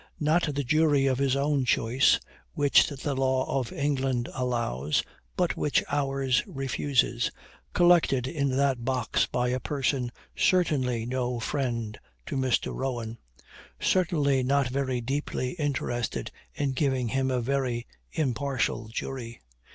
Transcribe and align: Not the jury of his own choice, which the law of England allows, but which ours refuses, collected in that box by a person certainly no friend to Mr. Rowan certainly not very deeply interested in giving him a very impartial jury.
Not 0.19 0.55
the 0.55 0.63
jury 0.63 1.05
of 1.05 1.19
his 1.19 1.35
own 1.35 1.63
choice, 1.63 2.19
which 2.53 2.87
the 2.87 3.13
law 3.13 3.45
of 3.59 3.71
England 3.71 4.29
allows, 4.33 5.03
but 5.37 5.55
which 5.55 5.83
ours 5.91 6.41
refuses, 6.47 7.29
collected 7.73 8.25
in 8.25 8.49
that 8.57 8.83
box 8.83 9.27
by 9.27 9.49
a 9.49 9.59
person 9.59 10.11
certainly 10.35 11.05
no 11.05 11.39
friend 11.39 11.99
to 12.25 12.35
Mr. 12.35 12.73
Rowan 12.73 13.19
certainly 13.79 14.41
not 14.41 14.69
very 14.69 15.01
deeply 15.01 15.51
interested 15.51 16.31
in 16.55 16.71
giving 16.71 17.09
him 17.09 17.29
a 17.29 17.39
very 17.39 17.85
impartial 18.11 18.87
jury. 18.87 19.39